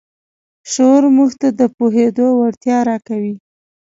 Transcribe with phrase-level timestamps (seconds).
[0.71, 3.35] شعور موږ ته د پوهېدو وړتیا راکوي.